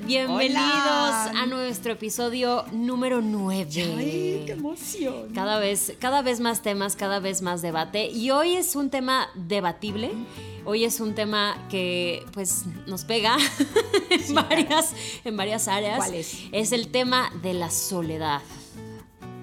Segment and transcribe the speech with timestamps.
[0.00, 3.94] Bienvenidos a nuestro episodio número 9.
[3.98, 5.32] ¡Ay, qué emoción!
[5.34, 8.06] Cada vez, cada vez más temas, cada vez más debate.
[8.06, 10.10] Y hoy es un tema debatible.
[10.64, 13.36] Hoy es un tema que pues nos pega
[14.10, 15.98] en, varias, en varias áreas.
[15.98, 16.38] ¿Cuál es?
[16.52, 18.40] Es el tema de la soledad.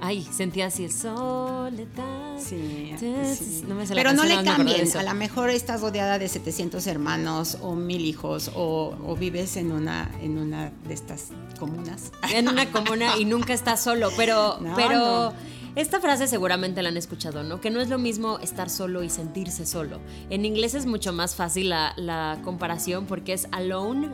[0.01, 2.37] Ay, sentía así el soledad.
[2.39, 3.63] Sí, sí.
[3.67, 4.87] No me la Pero no le cambien.
[4.97, 9.71] A lo mejor estás rodeada de 700 hermanos o mil hijos o, o vives en
[9.71, 11.27] una, en una de estas
[11.59, 12.11] comunas.
[12.33, 15.33] en una comuna y nunca estás solo, pero, No, pero no.
[15.75, 17.59] esta frase seguramente la han escuchado, ¿no?
[17.59, 19.99] Que no es lo mismo estar solo y sentirse solo.
[20.29, 24.09] En inglés es mucho más fácil la, la comparación porque es alone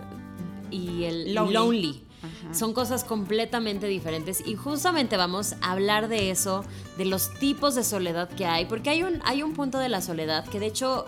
[0.71, 1.53] y el Lonely.
[1.53, 2.04] lonely.
[2.51, 6.63] Son cosas completamente diferentes y justamente vamos a hablar de eso,
[6.97, 10.01] de los tipos de soledad que hay, porque hay un, hay un punto de la
[10.01, 11.05] soledad que de hecho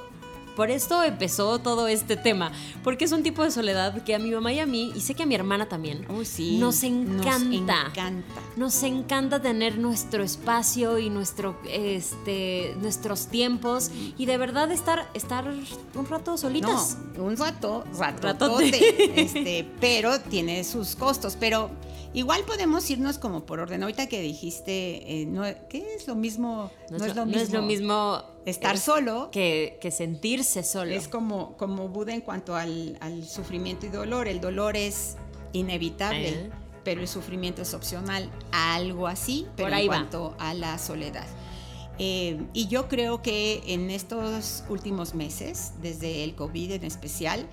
[0.57, 2.51] por esto empezó todo este tema,
[2.83, 5.13] porque es un tipo de soledad que a mi mamá y a mí, y sé
[5.13, 6.57] que a mi hermana también, Uy, sí.
[6.57, 7.29] nos encanta.
[7.29, 8.41] Nos encanta.
[8.55, 15.45] Nos encanta tener nuestro espacio y nuestro, este, nuestros tiempos y de verdad estar, estar
[15.47, 16.97] un rato solitas.
[17.15, 21.37] No, un rato, ratote, este, pero tiene sus costos.
[21.39, 21.69] Pero
[22.13, 23.83] igual podemos irnos como por orden.
[23.83, 26.71] Ahorita que dijiste, eh, no, ¿qué es lo mismo?
[26.89, 29.29] No, es, lo, no es lo mismo estar eh, solo.
[29.31, 30.91] que, que sentirse solo.
[30.93, 34.27] Es como, como Buda en cuanto al, al sufrimiento y dolor.
[34.27, 35.15] El dolor es
[35.53, 36.49] inevitable, Eh.
[36.83, 38.29] pero el sufrimiento es opcional.
[38.51, 39.95] Algo así, pero Por ahí en va.
[39.97, 41.25] cuanto a la soledad.
[41.99, 47.47] Eh, y yo creo que en estos últimos meses, desde el COVID en especial,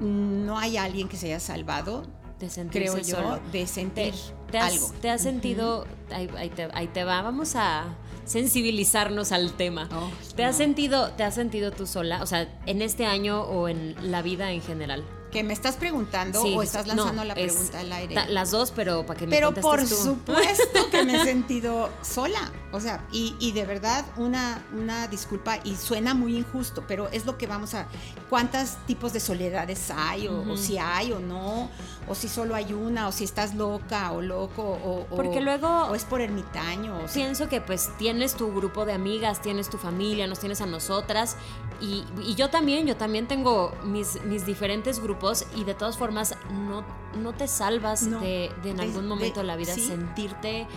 [0.00, 2.02] no hay alguien que se haya salvado,
[2.40, 3.36] de sentirse creo yo, solo.
[3.52, 4.14] de ¿Te, sentir
[4.50, 4.92] te has, algo.
[5.00, 9.88] te has sentido, ahí, ahí te, ahí te va, vamos a sensibilizarnos al tema.
[9.92, 13.68] Oh, ¿Te has sentido, te has sentido tú sola, o sea, en este año o
[13.68, 15.04] en la vida en general?
[15.30, 18.16] ¿Que me estás preguntando Sí, o estás no, lanzando la es- pregunta al aire?
[18.28, 19.86] Las dos, pero para que me Pero por tú.
[19.94, 22.50] supuesto que me he sentido sola.
[22.72, 27.26] O sea, y, y de verdad una, una disculpa y suena muy injusto, pero es
[27.26, 27.86] lo que vamos a...
[28.28, 30.28] ¿Cuántos tipos de soledades hay?
[30.28, 31.68] O, o si hay o no,
[32.08, 35.68] o si solo hay una, o si estás loca o loco, o, o- Porque luego-
[35.86, 36.96] O es por ermitaño.
[36.98, 40.60] O sea, Pienso que pues tienes tu grupo de amigas, tienes tu familia, nos tienes
[40.60, 41.36] a nosotras
[41.80, 46.36] y, y yo también, yo también tengo mis, mis diferentes grupos y de todas formas
[46.68, 46.84] no,
[47.20, 49.86] no te salvas No, de, de en algún momento de, de- la vida sí.
[49.88, 50.68] sentirte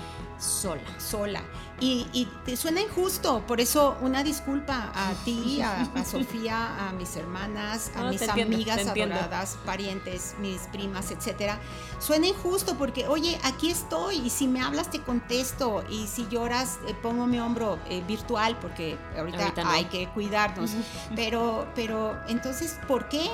[0.44, 0.82] sola.
[1.00, 1.42] sola.
[1.80, 6.94] Y, y te suena injusto, por eso una disculpa a ti, a, a Sofía, a
[6.94, 9.16] mis hermanas, a No, mis amigas te entiendo.
[9.16, 11.60] adoradas, parientes, mis primas, etcétera.
[12.00, 16.78] Suena injusto porque, oye, aquí estoy y si me hablas te contesto y si lloras
[16.88, 19.70] eh, pongo mi hombro eh, virtual porque ahorita, Ahorita no.
[19.72, 20.72] hay que cuidarnos.
[21.16, 23.30] Pero, pero, entonces, ¿por qué?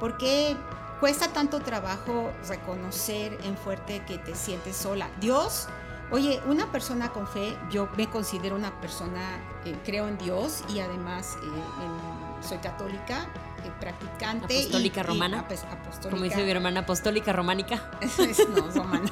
[0.00, 0.56] ¿Por qué
[1.00, 5.08] cuesta tanto trabajo reconocer en fuerte que te sientes sola?
[5.20, 5.68] Dios,
[6.14, 9.20] oye, una persona con fe, yo me considero una persona,
[9.64, 13.26] eh, creo en Dios y además eh, en- soy católica,
[13.64, 14.54] eh, practicante.
[14.54, 15.38] y- Apostólica y romana.
[15.40, 16.10] apostólica.
[16.10, 17.90] Como dice mi hermana apostólica románica.
[18.54, 19.10] no, romana.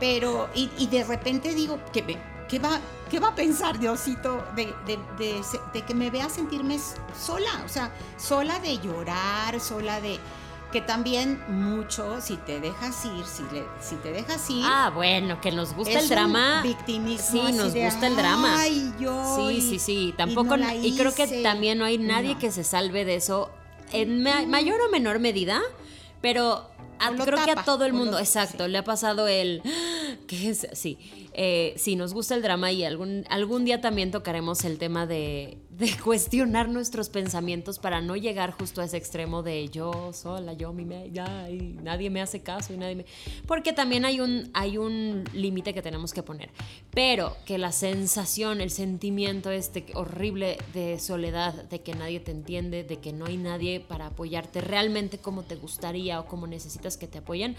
[0.00, 2.18] Pero, y, y de repente digo, ¿qué, ve-
[2.48, 2.78] qué va,
[3.10, 6.78] ¿qué va a pensar Diosito de, de- de que me vea sentirme
[7.18, 7.62] sola?
[7.64, 10.18] O sea, sola de llorar, sola de...
[10.72, 14.62] Que también mucho, si te dejas ir, si, le- si te dejas ir...
[14.66, 16.60] Ah, bueno, que nos gusta el drama.
[16.62, 18.60] victimismo Sí, nos de, gusta el drama.
[18.60, 19.36] Ay, yo.
[19.48, 20.08] Sí, sí, sí.
[20.08, 20.58] y Tampoco.
[20.58, 21.42] no Y, creo que hice".
[21.42, 22.38] también no hay nadie No.
[22.40, 23.50] que se salve de eso
[23.92, 25.62] en ma- mayor o menor medida,
[26.20, 26.68] pero
[26.98, 28.70] a- creo que a todo el lo- mundo, exacto, sí.
[28.70, 29.62] le ha pasado el.
[30.28, 30.68] ¿Qué es?
[30.74, 30.98] Sí.
[31.32, 35.56] Eh, sí, nos gusta el drama y algún, algún día también tocaremos el tema de,
[35.70, 40.74] de cuestionar nuestros pensamientos para no llegar justo a ese extremo de yo sola, yo
[40.74, 43.06] mi me, ya, y nadie me hace caso y nadie me.
[43.46, 46.50] Porque también hay un, hay un límite que tenemos que poner.
[46.90, 52.84] Pero que la sensación, el sentimiento este horrible de soledad, de que nadie te entiende,
[52.84, 57.06] de que no hay nadie para apoyarte realmente como te gustaría o como necesitas que
[57.06, 57.56] te apoyen,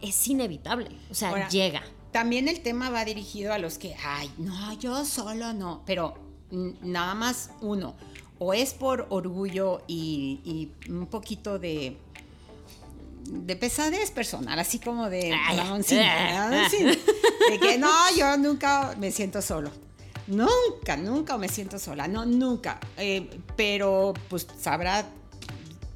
[0.00, 0.90] es inevitable.
[1.10, 1.82] O sea, Ahora, llega.
[2.12, 6.14] También el tema va dirigido a los que, ay, no, yo solo no, pero
[6.50, 7.94] nada más uno.
[8.38, 11.96] O es por orgullo y, y un poquito de
[13.26, 15.78] de pesadez personal, así como de, Ay, ah.
[16.70, 16.76] sí,
[17.50, 19.70] de que no, yo nunca me siento solo.
[20.26, 22.78] Nunca, nunca me siento sola, no, nunca.
[22.96, 25.06] Eh, pero pues sabrá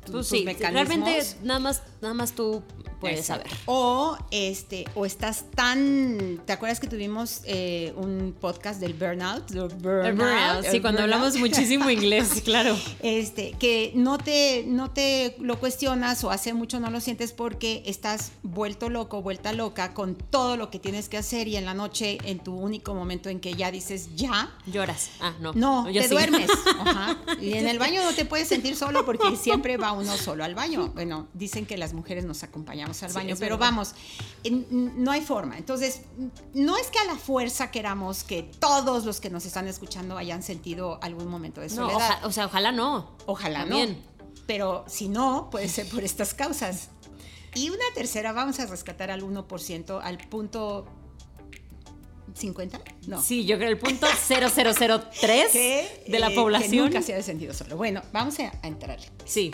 [0.04, 0.88] tu- tus sí, mecanismos.
[0.88, 2.62] realmente nada más, nada más tú
[3.00, 3.48] puedes Exacto.
[3.48, 3.62] saber.
[3.66, 6.40] O este, o estás tan.
[6.44, 9.48] ¿Te acuerdas que tuvimos eh, un podcast del burnout?
[9.50, 11.14] Del El burnout, burnout, sí, el cuando burnout.
[11.14, 12.76] hablamos muchísimo inglés, claro.
[13.00, 17.82] Este, que no te, no te lo cuestionas o hace mucho no lo sientes porque
[17.86, 21.74] estás vuelto loco, vuelta loca con todo lo que tienes que hacer y en la
[21.74, 25.10] noche, en tu único momento en que ya dices ya, Lloras.
[25.20, 25.52] Ah, no.
[25.54, 26.14] no, yo te sí.
[26.14, 26.50] duermes.
[26.80, 27.16] Ajá.
[27.40, 30.54] Y en el baño no te puedes sentir solo porque siempre va uno solo al
[30.54, 30.92] baño.
[30.94, 32.42] Bueno, dicen que las mujeres nos
[33.02, 33.70] al baño, pero verdad.
[33.70, 33.94] vamos,
[34.70, 35.58] no hay forma.
[35.58, 36.02] Entonces,
[36.54, 40.42] no es que a la fuerza queramos que todos los que nos están escuchando hayan
[40.42, 41.96] sentido algún momento de No, soledad.
[41.96, 43.16] oja- o sea, ojalá no.
[43.26, 44.02] Ojalá También.
[44.04, 44.34] no.
[44.46, 46.88] Pero si no, puede ser por estas causas.
[47.54, 50.86] Y una tercera, vamos a rescatar al 1%, al punto
[52.34, 53.20] 50, no.
[53.22, 55.10] Sí, yo creo el punto 0003
[55.52, 56.70] Que, de la eh, población.
[56.88, 57.76] Que nunca se ha sentido solo.
[57.76, 59.06] Bueno, vamos a, a entrarle.
[59.24, 59.50] Sí.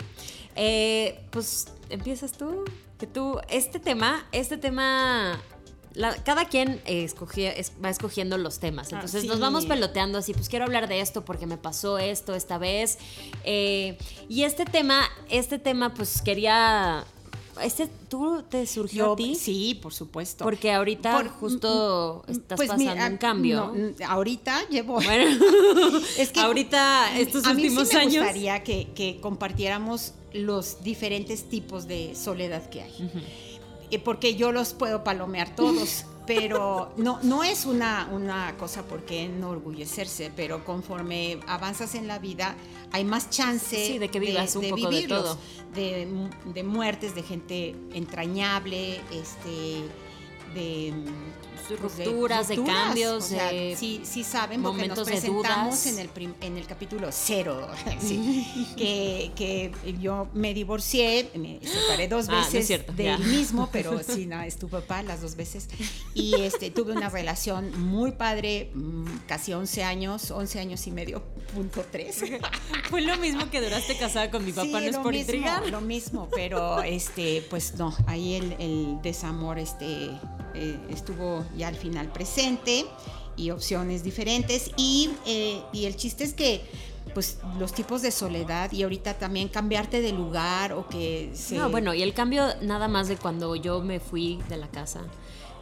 [0.55, 2.63] Eh, pues empiezas tú.
[2.99, 5.39] Que tú, este tema, este tema.
[5.93, 8.87] la- cada quien eh, escogía- es- va escogiendo los temas.
[8.91, 9.27] Ah, Entonces sí.
[9.29, 12.97] nos vamos peloteando así, pues quiero hablar de esto porque me pasó esto esta vez.
[13.45, 13.97] Eh,
[14.27, 17.05] y este tema, este tema, pues quería.
[17.61, 19.35] Este, ¿tú te surgió a ti?
[19.35, 20.43] sí, por supuesto.
[20.43, 23.57] Porque ahorita Por- justo mm, estás pues pasando mira, un cambio.
[23.67, 24.95] no, mm, ahorita llevo.
[25.01, 25.25] Bueno,
[26.17, 28.15] Es que ahorita estos a mí últimos sí me años.
[28.23, 33.11] gustaría que, que compartiéramos los diferentes tipos de soledad que hay.
[33.91, 39.05] Eh, Porque yo los puedo palomear todos, pero no, no es una, una cosa por
[39.05, 42.55] qué enorgullecerse, pero conforme avanzas en la vida
[42.95, 45.37] hay más chance Sí, de que vivas un poco de vivirlos, todo.
[45.73, 46.07] de,
[46.53, 49.83] de muertes, de gente entrañable, este,
[50.53, 50.93] de
[51.79, 56.09] Rupturas, de cambios, o sea, de sí, sí saben porque nos presentamos en el
[56.41, 57.67] en el capítulo cero,
[57.99, 58.45] sí,
[58.77, 63.17] que, que yo me divorcié, me separé dos Ah, no veces cierto, ya.
[63.17, 65.67] mismo, pero sí, no, es tu papá las dos veces.
[66.13, 71.23] Y este, tuve una relación muy padre, mm, casi 11 años, 11 años y medio,
[71.53, 72.23] punto 3.
[72.89, 75.67] Fue lo mismo que duraste casada con mi papá, Sí, no es por mismo, intrigar.
[75.67, 80.11] Lo mismo, pero este, pues no, ahí el, el desamor este,
[80.55, 82.85] eh, estuvo ya al final presente
[83.37, 84.71] y opciones diferentes.
[84.77, 86.61] Y, eh, y el chiste es que
[87.13, 91.55] pues los tipos de soledad y ahorita también cambiarte de lugar o que se...
[91.55, 95.01] No, bueno, y el cambio nada más de cuando yo me fui de la casa.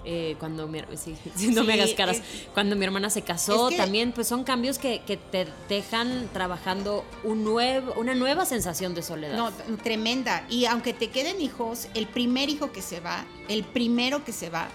[0.05, 2.23] eh, cuando mi, sí, sí, no me hagas caras, es-
[2.53, 6.27] cuando mi hermana se casó, es que- también pues son cambios que, que te dejan
[6.33, 9.37] trabajando un nuevo, una nueva sensación de soledad.
[9.37, 9.51] No,
[9.83, 10.45] tremenda.
[10.49, 14.49] Y aunque te queden hijos, el primer hijo que se va, el primero que se
[14.49, 14.67] va,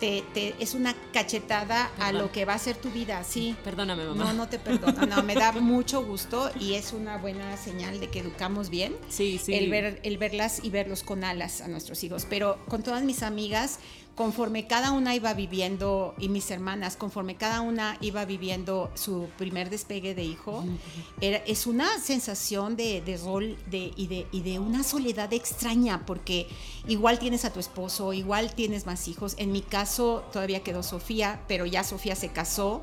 [0.00, 3.56] te, te- es una cachetada a lo que va a ser tu vida, sí.
[3.64, 4.24] Perdóname, mamá.
[4.24, 5.06] No, no te perdono.
[5.06, 8.94] No, me da mucho gusto y es una buena señal de que educamos bien.
[9.08, 9.54] Sí, sí.
[9.54, 12.26] El, ver, el verlas y verlos con alas a nuestros hijos.
[12.28, 13.78] Pero con todas mis amigas,
[14.16, 19.68] conforme cada una iba viviendo, y mis hermanas, conforme cada una iba viviendo su primer
[19.68, 20.64] despegue de hijo,
[21.20, 26.06] era, es una sensación de, de rol de, y, de, y de una soledad extraña,
[26.06, 26.48] porque
[26.88, 29.34] igual tienes a tu esposo, igual tienes más hijos.
[29.36, 32.80] En mi caso todavía quedó Sofía, pero ya Sofía se casó.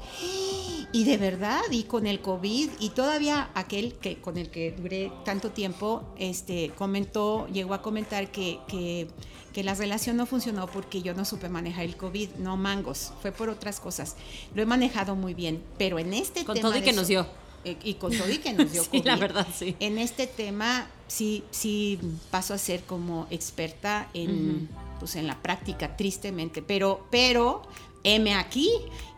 [0.93, 5.11] Y de verdad, y con el COVID, y todavía aquel que con el que duré
[5.25, 9.07] tanto tiempo, este, comentó, llegó a comentar que, que,
[9.53, 13.31] que la relación no funcionó porque yo no supe manejar el COVID, no mangos, fue
[13.31, 14.15] por otras cosas.
[14.53, 16.69] Lo he manejado muy bien, pero en este Con tema.
[16.69, 17.25] todo y que nos dio.
[17.65, 19.05] eh, Y con todo y que nos dio Sí, COVID.
[19.05, 19.75] la verdad, sí.
[19.79, 24.69] En este tema sí, sí paso a ser como experta en,
[24.99, 27.63] pues, en la práctica, tristemente, pero, pero
[28.03, 28.69] heme aquí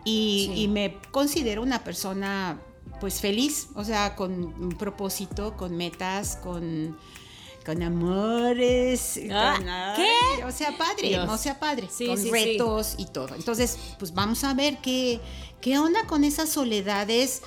[0.04, 0.62] y, Sí.
[0.63, 2.60] y me considero una persona
[3.01, 6.98] pues feliz, o sea, con un propósito, con metas, con,
[7.65, 10.10] con amores, Ah, con- ¿qué?
[10.38, 11.27] ay, o sea, padre, Dios.
[11.30, 12.32] o sea, padre, Sí, con sí, sí.
[12.32, 13.36] retos y todo.
[13.36, 15.20] Entonces, pues vamos a ver qué,
[15.62, 17.42] qué onda con esas soledades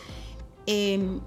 [0.66, 1.18] eh,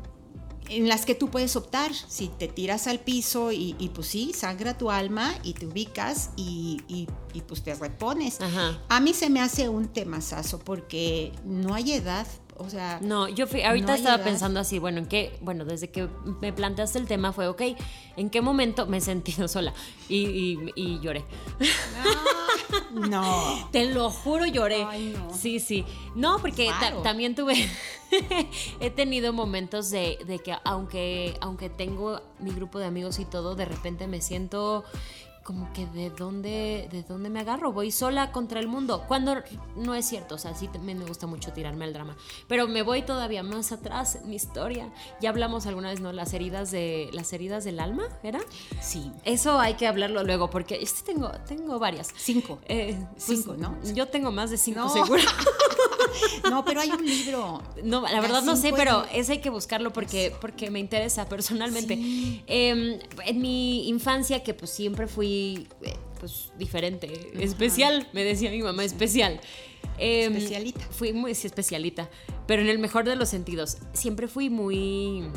[0.78, 1.92] en las que tú puedes optar.
[1.94, 6.32] Si te tiras al piso y, y, pues sí, sangra tu alma y te ubicas
[6.36, 8.42] y, y- y, pues te repones.
[8.42, 8.78] Ajá.
[8.90, 12.28] A mí se me hace un temazazo porque no hay edad,
[12.58, 13.00] o sea...
[13.02, 16.08] No, yo fui, ahorita No estaba pensando así, bueno, en qué, bueno, desde que
[16.42, 17.62] me planteaste el tema fue, ok,
[18.18, 19.74] ¿en qué momento me he sentido sola?
[20.10, 21.24] Y, y- y lloré.
[22.94, 23.70] No.
[23.72, 24.84] Te lo juro, lloré.
[24.84, 25.34] Ay, no.
[25.34, 25.86] Sí, sí.
[26.16, 26.70] No, porque
[27.04, 27.56] también tuve,
[28.80, 33.56] he tenido momentos de, de que aunque, aunque tengo mi grupo de amigos y todo,
[33.56, 34.84] de repente me siento
[35.44, 39.06] como que de dónde, de dónde me agarro, voy sola contra el mundo.
[39.08, 39.36] Cuando
[39.76, 42.16] no es cierto, o sea, sí me gusta mucho tirarme al drama,
[42.48, 44.92] pero me voy todavía más atrás en mi historia.
[45.20, 46.12] Ya hablamos alguna vez, ¿no?
[46.14, 48.40] Las heridas de las heridas del alma, ¿era?
[48.82, 49.12] Sí.
[49.26, 52.10] Eso hay que hablarlo luego porque este tengo tengo varias.
[52.16, 52.60] Cinco.
[52.68, 53.78] Eh, cinco, ¿no?
[53.94, 55.24] Yo tengo más de cinco, seguro.
[56.50, 57.62] no, pero hay un libro.
[57.84, 61.94] No, la verdad no sé, pero ese hay que buscarlo porque, porque me interesa personalmente.
[62.48, 68.62] Em, en mi infancia, que pues siempre fui eh, pues diferente, especial, me decía mi
[68.62, 69.40] mamá, especial.
[69.98, 70.82] Em, especialita.
[70.92, 72.10] Fui muy especialita,
[72.48, 73.78] pero en el mejor de los sentidos.
[73.94, 75.28] Siempre fui muy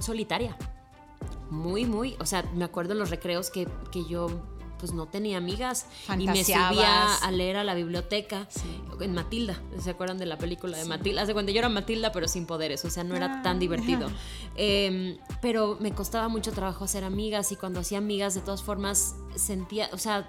[0.00, 0.56] solitaria.
[1.50, 2.16] Muy, muy.
[2.20, 4.28] O sea, me acuerdo en los recreos que, que yo
[4.84, 5.86] pues no tenía amigas
[6.18, 8.46] y me subía a leer a la biblioteca
[9.00, 9.58] en Matilda.
[9.80, 11.22] ¿Se acuerdan de la película de Matilda?
[11.22, 14.10] Hace cuando yo era Matilda, pero sin poderes, o sea, no era tan ah, divertido.
[14.56, 19.14] Em, pero me costaba mucho trabajo hacer amigas y cuando hacía amigas, de todas formas,
[19.36, 20.28] sentía, o sea,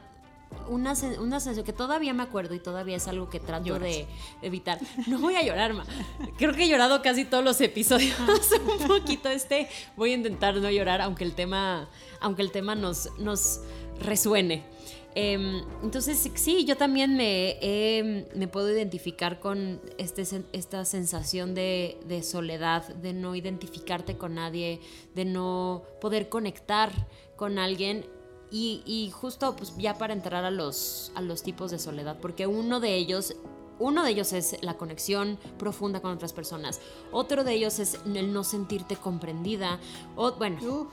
[0.69, 4.07] una, una sensación que todavía me acuerdo y todavía es algo que trato de
[4.41, 4.79] evitar.
[5.07, 5.85] No voy a llorar, ma.
[6.37, 8.15] Creo que he llorado casi todos los episodios.
[8.79, 9.67] Un poquito este.
[9.97, 11.89] Voy a intentar no llorar, aunque el tema,
[12.21, 13.59] aunque el tema nos, nos
[13.99, 14.63] resuene.
[15.17, 22.85] Em, entonces, sí, yo también me, me puedo identificar con este, esta sensación de, soledad,
[22.95, 24.81] de no identificarte con nadie,
[25.15, 26.91] de no poder conectar
[27.37, 28.05] con alguien.
[28.51, 32.79] Y, justo pues, ya para entrar a los, a los tipos de soledad, porque uno
[32.79, 33.35] de ellos
[33.79, 36.79] uno de ellos es la conexión profunda con otras personas.
[37.11, 39.79] Otro de ellos es el no sentirte comprendida.
[40.15, 40.89] O, bueno,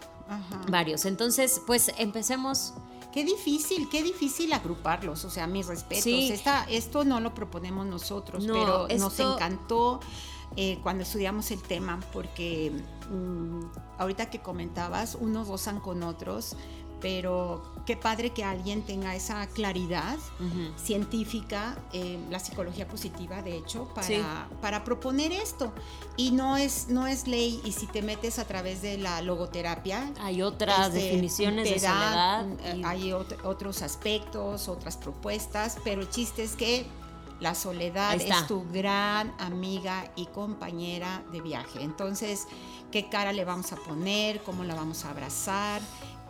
[0.68, 1.04] varios.
[1.04, 2.74] Entonces, pues empecemos
[3.12, 6.06] Qué difícil, qué difícil agruparlos, o sea, mis respetos.
[6.06, 10.00] Esta, esto no lo proponemos nosotros, pero nos encantó
[10.56, 12.72] eh, cuando estudiamos el tema, porque
[13.10, 13.60] mm,
[13.98, 16.56] ahorita que comentabas, unos gozan con otros,
[17.02, 20.16] pero qué padre que alguien tenga esa claridad
[20.76, 25.72] científica, eh, la psicología positiva, de hecho, para, para proponer esto.
[26.16, 30.12] Y no es, no es ley, y si te metes a través de la logoterapia,
[30.20, 32.46] hay otras este, definiciones de soledad.
[32.64, 36.86] Eh, hay otros aspectos, otras propuestas, pero el chiste es que
[37.42, 41.82] la soledad es tu gran amiga y compañera de viaje.
[41.82, 42.46] Entonces,
[42.92, 44.40] ¿qué cara le vamos a poner?
[44.44, 45.82] ¿Cómo la vamos a abrazar?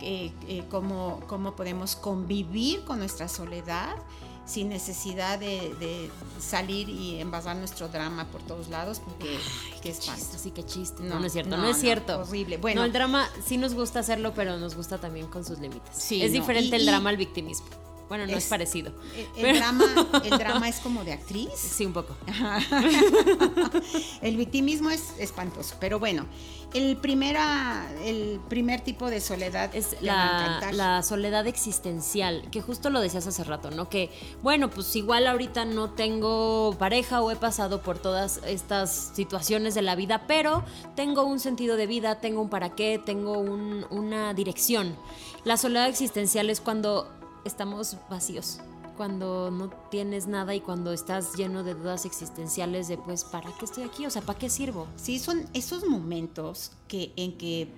[0.02, 3.96] Eh, eh, cómo, cómo, podemos convivir con nuestra soledad
[4.44, 9.38] sin necesidad de, salir y envasar nuestro drama por todos lados, porque
[9.80, 11.04] qué, es chiste, sí, qué chiste.
[11.04, 12.20] No, no, es cierto, no, es cierto.
[12.20, 12.56] horrible.
[12.56, 15.96] Bueno, el drama sí nos gusta hacerlo, pero nos gusta también con sus límites.
[15.96, 17.66] Sí, es diferente el drama al victimismo.
[18.12, 18.92] Bueno, no es, parecido.
[19.38, 19.86] El, drama,
[20.22, 21.48] el drama es como de actriz.
[21.54, 22.14] Sí, un poco.
[24.20, 26.26] el victimismo es espantoso, pero bueno,
[26.74, 33.00] el, primera, el primer tipo de soledad es la, la, soledad existencial, que justo lo
[33.00, 33.88] decías hace rato, ¿no?
[33.88, 34.10] Que,
[34.42, 39.80] bueno, pues igual ahorita no tengo pareja o he pasado por todas estas situaciones de
[39.80, 40.64] la vida, pero
[40.96, 44.98] tengo un sentido de vida, tengo un para qué, tengo una dirección.
[45.44, 47.10] La soledad existencial es cuando
[47.44, 48.60] estamos vacíos,
[48.96, 53.64] cuando no tienes nada y cuando estás lleno de dudas existenciales de pues, ¿para qué
[53.64, 54.06] estoy aquí?
[54.06, 54.86] O sea, ¿para qué sirvo?
[54.96, 57.68] Sí, son esos momentos que, en que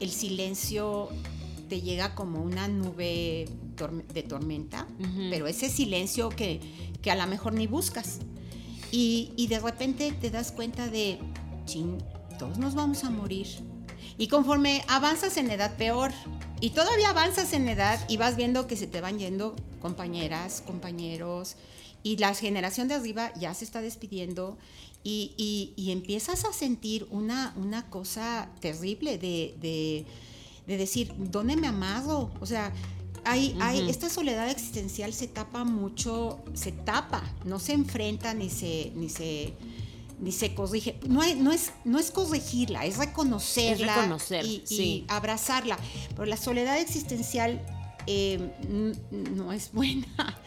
[0.00, 1.08] el silencio
[1.68, 3.48] te llega como una nube
[4.12, 4.86] de tormenta,
[5.30, 6.60] pero ese silencio que,
[7.00, 8.18] que, a lo mejor ni buscas.
[8.90, 11.18] Y, y de repente te das cuenta de,
[11.64, 11.98] ching,
[12.38, 13.46] todos nos vamos a morir
[14.18, 16.12] y conforme avanzas en edad, peor.
[16.62, 21.56] Y todavía avanzas en edad y vas viendo que se te van yendo compañeras, compañeros,
[22.04, 24.56] y la generación de arriba ya se está despidiendo
[25.02, 30.06] y, empiezas a sentir una, una cosa terrible de,
[30.68, 32.30] decir, ¿dónde me amado?
[32.40, 32.72] O sea,
[33.24, 38.92] hay, hay, esta soledad existencial se tapa mucho, se tapa, no se enfrenta ni se,
[38.94, 39.52] ni se
[40.22, 40.98] ni se corrige.
[41.08, 45.76] No, no, es, no es corregirla, es reconocerla y, abrazarla.
[46.10, 47.60] Pero la soledad existencial
[48.06, 48.52] eh,
[49.10, 50.06] no es buena,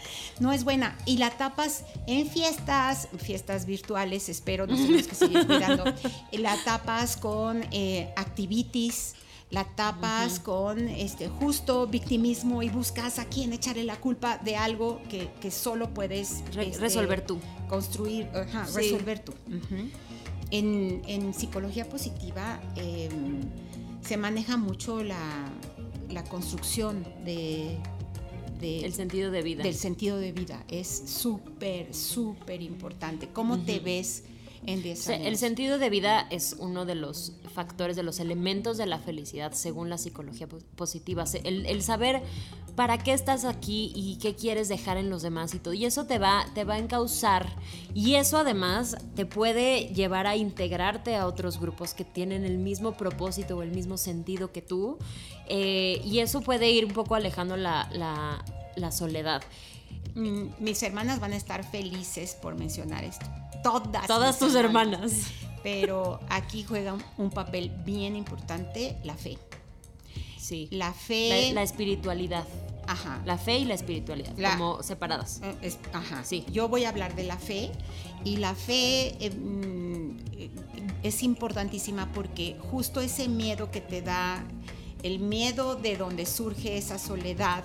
[0.39, 0.98] no es buena.
[1.05, 5.84] Y la tapas en fiestas, fiestas virtuales, espero, no tenemos que seguir cuidando.
[6.32, 9.15] La tapas con eh, activities
[9.52, 15.02] la tapas con este justo victimismo y buscas a quién echarle la culpa de algo
[15.10, 17.40] que, solo puedes este, resolver tú.
[17.70, 18.28] Construir,
[18.74, 19.34] resolver tú.
[20.52, 23.42] en, psicología positiva em,
[24.02, 25.52] se maneja mucho la,
[26.30, 27.78] construcción de,
[28.62, 29.64] el sentido de vida.
[29.64, 30.64] Del sentido de vida.
[30.68, 33.30] Es súper, súper importante.
[33.32, 34.24] ¿Cómo te ves?
[34.65, 39.53] El sentido de vida es uno de los factores, de los elementos de la felicidad
[39.53, 41.24] según la psicología positiva.
[41.43, 42.22] El, saber
[42.75, 45.74] para qué estás aquí y qué quieres dejar en los demás y todo.
[45.74, 47.55] Y eso te va, te va a encauzar.
[47.93, 52.98] Y eso además te puede llevar a integrarte a otros grupos que tienen el mismo
[52.98, 54.98] propósito o el mismo sentido que tú.
[55.48, 57.89] Eh, y eso puede ir un poco alejando la,
[58.75, 59.41] la soledad.
[60.13, 63.25] Mis hermanas van a estar felices por mencionar esto.
[63.63, 64.07] Todas.
[64.07, 65.13] Todas tus hermanas.
[65.63, 69.38] Pero aquí juega un papel bien importante la fe.
[70.45, 70.67] Sí.
[70.69, 71.51] La fe.
[71.53, 72.45] La, espiritualidad.
[72.85, 73.19] Ajá.
[73.25, 75.41] La fe y la espiritualidad, como separadas.
[75.63, 76.24] Eh, ajá.
[76.24, 76.45] Sí.
[76.51, 77.71] Yo voy a hablar de la fe
[78.24, 80.17] y la fe eh, mm,
[81.01, 84.43] es importantísima porque justo ese miedo que te da,
[85.01, 87.63] el miedo de donde surge esa soledad,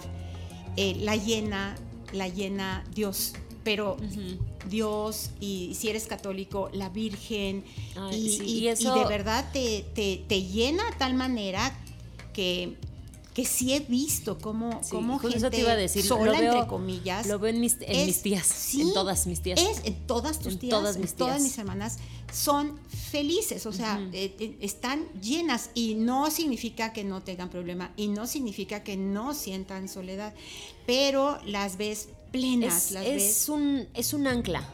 [0.76, 1.74] eh, la llena
[2.12, 3.96] la llena Dios, pero
[4.68, 7.64] Dios y si eres católico, la Virgen,
[8.12, 11.78] y, de verdad te, te, llena de tal manera
[12.32, 12.76] que
[13.40, 16.04] que sí he visto cómo, cómo gente te iba a decir.
[16.04, 17.26] sola, entre comillas.
[17.26, 19.58] Lo veo en mis, tías, en todas mis tías.
[19.58, 21.98] Es, en todas tus tías, todas mis, todas mis hermanas,
[22.30, 22.78] son
[23.10, 28.08] felices, o sea, eh, eh, están llenas y no significa que no tengan problema y
[28.08, 30.34] no significa que no sientan soledad,
[30.86, 34.68] pero las ves plenas, es, las es Un, es un ancla.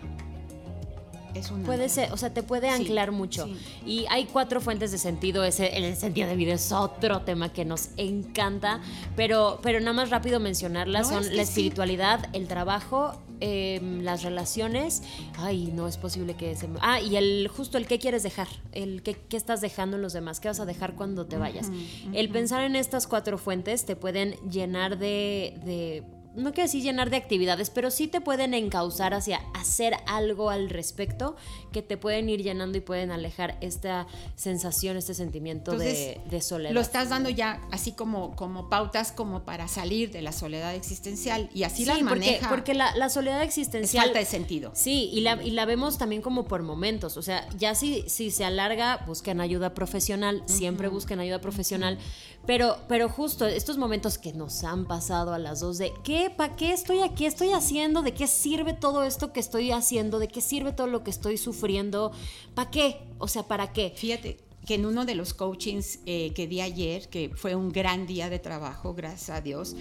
[1.65, 3.49] Puede ser, o sea, te puede anclar mucho.
[3.85, 5.45] Y hay cuatro fuentes de sentido.
[5.45, 8.81] Ese, el sentido de vida es otro tema que nos encanta.
[9.17, 15.03] Pero, pero nada más rápido mencionarlas son la espiritualidad, el trabajo, em, las relaciones.
[15.39, 16.69] Ay, no es posible que se.
[16.81, 18.49] Ah, y el justo el qué quieres dejar.
[18.73, 20.41] El qué, qué estás dejando en los demás.
[20.41, 21.71] ¿Qué vas a dejar cuando te vayas?
[22.13, 26.05] El pensar en estas cuatro fuentes te pueden llenar de
[26.37, 30.71] no quiero decir llenar de actividades, pero sí te pueden encauzar hacia hacer algo al
[30.71, 31.37] respecto
[31.73, 36.73] que te pueden ir llenando y pueden alejar esta sensación, este sentimiento de, soledad.
[36.73, 41.51] Lo estás dando ya así como, como pautas como para salir de la soledad existencial
[41.55, 42.49] y así la maneja.
[42.49, 44.05] Porque, porque la, soledad existencial...
[44.05, 44.73] falta de sentido.
[44.75, 47.17] Sí, y la, y la vemos también como por momentos.
[47.17, 51.99] O sea, ya si, si se alarga, busquen ayuda profesional, siempre busquen ayuda profesional.
[52.47, 56.31] Pero, pero justo estos momentos que nos han pasado a las dos de ¿qué?
[56.31, 57.27] ¿Para qué estoy aquí?
[57.27, 58.03] ¿Estoy haciendo?
[58.03, 60.21] ¿De qué sirve todo esto que estoy haciendo?
[60.21, 62.13] ¿De qué sirve todo lo que estoy sufriendo?
[62.55, 63.01] ¿Para qué?
[63.19, 63.93] O sea, ¿para qué?
[63.97, 68.07] Fíjate que en uno de los coachings eh, que di ayer, que fue un gran
[68.07, 69.77] día de trabajo, gracias a Dios,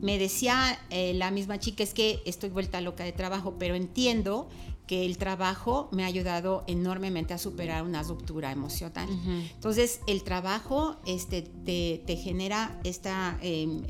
[0.00, 4.48] me decía eh, la misma chica, es que estoy vuelta loca de trabajo, pero entiendo
[4.90, 9.08] que el trabajo me ha ayudado enormemente a superar una ruptura emocional.
[9.54, 13.84] Entonces, el trabajo este, te, genera esta, em,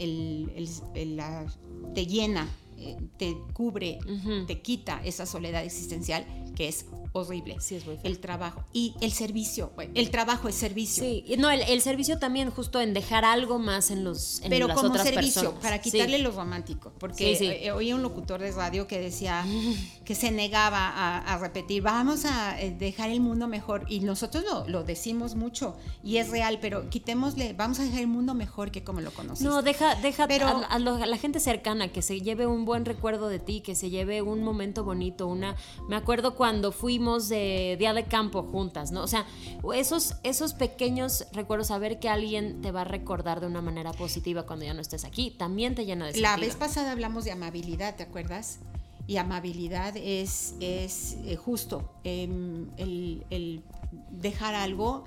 [1.95, 3.99] te llena, eh, te cubre,
[4.47, 7.57] te quita esa soledad existencial que es horrible.
[7.61, 8.65] Sí, es muy El trabajo.
[8.73, 11.03] Y el servicio, el trabajo es servicio.
[11.03, 14.97] Sí, no, el, servicio también justo en dejar algo más en los en Pero como
[14.97, 16.93] servicio, para quitarle lo romántico.
[16.99, 19.45] Porque eh, oí un locutor de radio que decía
[20.05, 23.87] que se negaba a, repetir, vamos a eh, dejar el mundo mejor.
[23.89, 28.07] Y nosotros lo, lo, decimos mucho y es real, pero quitémosle, vamos a dejar el
[28.07, 29.49] mundo mejor que como lo conociste.
[29.49, 33.39] No, deja, deja pero, a, la gente cercana que se lleve un buen recuerdo de
[33.39, 35.57] ti, que se lleve un momento bonito, una...
[35.89, 39.03] Me acuerdo cuando fui de día de campo juntas, ¿no?
[39.03, 39.27] O sea,
[39.75, 44.45] esos, esos pequeños recuerdos, saber que alguien te va a recordar de una manera positiva
[44.45, 46.31] cuando ya no estés aquí, también te llena de sentido.
[46.31, 48.59] La vez pasada hablamos de amabilidad, ¿te acuerdas?
[49.07, 53.65] Y amabilidad es, es eh, justo em, el,
[54.11, 55.05] dejar algo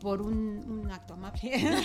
[0.00, 1.40] por un, acto amable.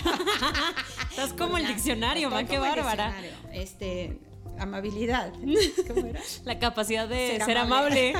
[1.10, 3.14] Estás como el diccionario, man, qué bárbara.
[3.52, 4.18] Este,
[4.58, 5.32] amabilidad.
[5.88, 6.20] ¿Cómo era?
[6.44, 8.14] La capacidad de ser, amable.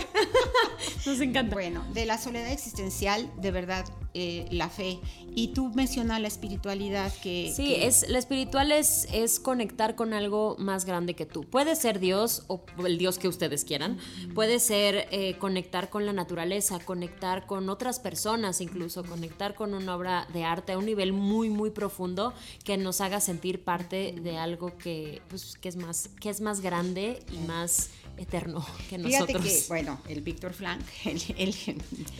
[1.06, 1.54] Nos encanta.
[1.54, 5.00] Bueno, de la soledad existencial, de verdad, eh, la fe.
[5.34, 7.52] Y tú mencionas la espiritualidad que...
[7.54, 11.44] Sí, Es, la espiritual es, es conectar con algo más grande que tú.
[11.44, 13.98] Puede ser Dios o el Dios que ustedes quieran.
[14.34, 19.96] Puede ser eh, conectar con la naturaleza, conectar con otras personas, incluso conectar con una
[19.96, 24.36] obra de arte a un nivel muy, muy profundo que nos haga sentir parte de
[24.36, 29.28] algo que, pues, que, es, más, que es más grande y más eterno que nosotros.
[29.28, 31.54] Fíjate que, bueno, el Víctor Frank, el,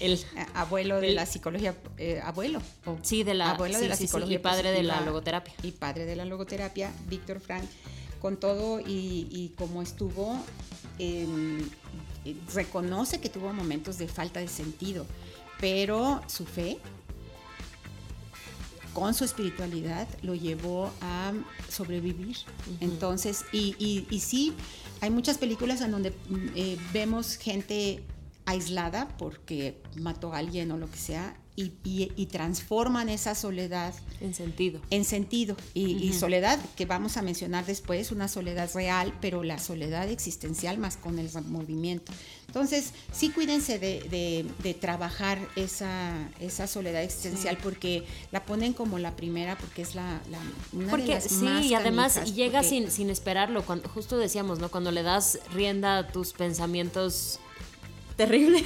[0.00, 0.20] el,
[0.55, 2.61] abuelo de la psicología, eh, abuelo.
[3.02, 4.37] sí, de la, abuelo de la psicología.
[4.37, 5.55] y padre de la logoterapia.
[5.62, 7.64] Y padre de la logoterapia, Víctor Frank,
[8.20, 10.38] con todo y, y como estuvo,
[10.98, 11.61] em,
[12.24, 15.07] eh, reconoce que tuvo momentos de falta de sentido,
[15.61, 16.78] pero su fe
[18.92, 21.33] con su espiritualidad lo llevó a
[21.68, 22.37] sobrevivir.
[22.81, 24.55] Entonces, y, y, y, sí,
[25.00, 28.02] hay muchas películas en donde mm, eh, vemos gente
[28.44, 34.80] aislada porque mató a alguien o lo que sea y, transforman esa soledad en sentido.
[34.90, 35.56] En sentido.
[35.74, 40.96] Y, soledad, que vamos a mencionar después, una soledad real, pero la soledad existencial más
[40.96, 42.12] con el movimiento.
[42.46, 49.58] Entonces, sí cuídense de, trabajar esa, esa soledad existencial porque la ponen como la primera,
[49.58, 50.20] porque es la,
[50.72, 53.64] una porque, de las sí, y además llega sin, sin esperarlo.
[53.64, 54.70] Cuando, justo decíamos, ¿no?
[54.70, 57.40] Cuando le das rienda a tus pensamientos
[58.22, 58.62] terribles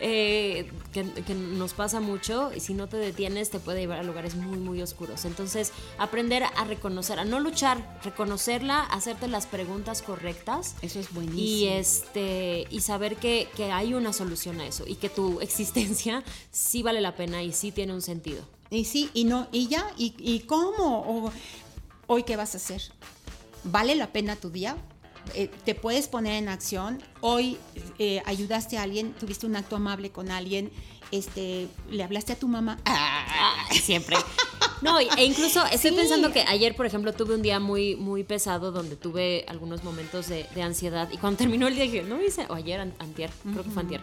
[0.00, 4.34] eh, que, nos pasa mucho y si no te detienes te puede llevar a lugares
[4.34, 5.24] muy muy oscuros.
[5.26, 10.74] Entonces aprender a reconocer a no luchar reconocerla hacerte las preguntas correctas.
[10.82, 11.40] Eso es buenísimo.
[11.40, 16.82] y este y saber que, hay una solución a eso y que tu existencia sí
[16.82, 18.42] vale la pena y sí tiene un sentido.
[18.70, 21.32] Y sí y no y ya y, y cómo o,
[22.08, 22.82] hoy qué vas a hacer.
[23.62, 24.76] Vale la pena tu día
[25.34, 27.02] eh, te puedes poner en acción.
[27.20, 27.58] Hoy
[27.98, 30.70] eh, ayudaste a alguien, tuviste un acto amable con alguien,
[31.10, 32.78] este, le hablaste a tu mamá.
[33.42, 34.16] Ah, siempre.
[34.82, 38.70] No, e incluso estoy pensando que ayer, por ejemplo, tuve un día muy, muy pesado
[38.70, 42.54] donde tuve algunos momentos de, ansiedad y cuando terminó el día dije, no hice, o
[42.54, 44.02] ayer, antier, creo que fue antier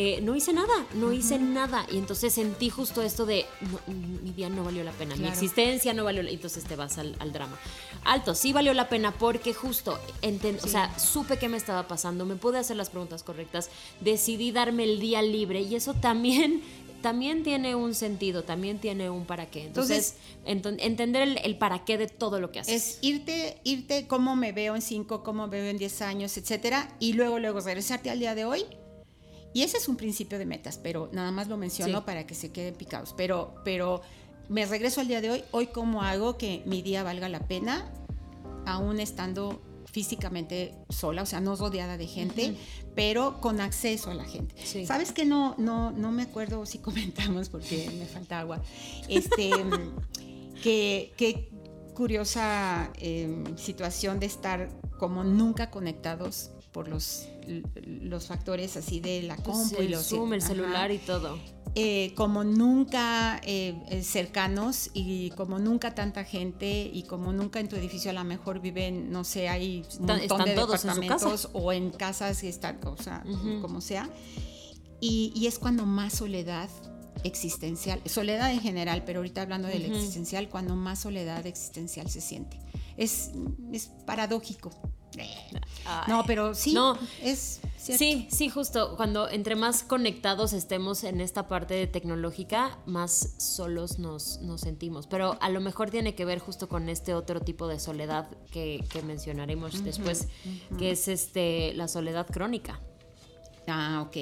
[0.00, 1.84] eh, no hice nada, no hice nada.
[1.90, 3.46] Y entonces sentí justo esto de,
[3.88, 7.32] mi día no valió la pena, mi existencia no valió la Entonces te vas al,
[7.32, 7.58] drama.
[8.04, 12.36] Alto, sí valió la pena porque justo, o sea, supe qué me estaba pasando, me
[12.36, 16.62] pude hacer las preguntas correctas, decidí darme el día libre y eso también
[17.02, 19.64] también tiene un sentido, también tiene un para qué.
[19.64, 22.74] Entonces, entender el, el, para qué de todo lo que haces.
[22.74, 26.88] Es irte, irte cómo me veo en cinco, cómo me veo en 10 años, etcétera,
[27.00, 28.64] y luego, luego regresarte al día de hoy
[29.58, 32.52] y ese es un principio de metas, pero nada más lo menciono para que se
[32.52, 33.12] queden picados.
[33.16, 34.02] Pero, pero
[34.48, 35.44] me regreso al día de hoy.
[35.50, 37.90] Hoy, ¿cómo hago que mi día valga la pena?
[38.66, 42.56] Aún estando físicamente sola, o sea, no rodeada de gente,
[42.94, 44.54] pero con acceso a la gente.
[44.86, 48.62] ¿Sabes que no, no, no me acuerdo si comentamos porque me falta agua?
[49.08, 49.50] Este,
[50.62, 51.50] que,
[51.96, 54.68] curiosa em, situación de estar
[55.00, 57.26] como nunca conectados por los
[57.84, 61.36] los factores así de la pues compu y los Zoom, el celular y todo.
[61.74, 67.68] Eh, como nunca eh, eh, cercanos y como nunca tanta gente y como nunca en
[67.68, 71.90] tu edificio a lo mejor viven, no sé, hay un montón de departamentos o en
[71.90, 73.24] casas y están, o sea,
[73.60, 74.08] como sea.
[75.00, 76.70] Y, y, es cuando más soledad
[77.24, 82.60] existencial, soledad en general, pero ahorita hablando del existencial, cuando más soledad existencial se siente.
[82.96, 83.32] Es,
[83.72, 84.70] es paradójico.
[86.06, 87.60] No, pero sí, no, es
[87.96, 88.96] Sí, sí, justo.
[88.96, 95.06] Cuando entre más conectados estemos en esta parte tecnológica, más solos nos, nos sentimos.
[95.06, 98.84] Pero a lo mejor tiene que ver justo con este otro tipo de soledad que,
[99.06, 100.28] mencionaremos después,
[100.78, 102.80] que es este la soledad crónica.
[103.66, 104.16] Ah, ok.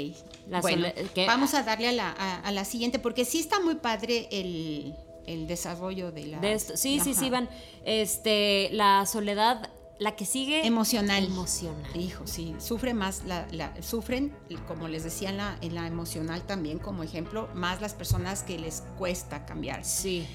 [0.61, 0.89] bueno,
[1.27, 6.13] vamos a darle a la, a, la, siguiente, porque sí está muy padre el, desarrollo
[6.13, 6.59] de la...
[6.59, 7.49] Sí, sí, sí, van.
[7.85, 10.67] Este, la soledad la que sigue.
[10.67, 11.25] Emocional.
[11.25, 11.97] Emocional.
[11.97, 12.55] Hijo, sí.
[12.59, 14.35] Sufre más, la, sufren,
[14.67, 18.59] como les decía en la, en la emocional también, como ejemplo, más las personas que
[18.59, 19.85] les cuesta cambiar.
[19.85, 20.27] Sí.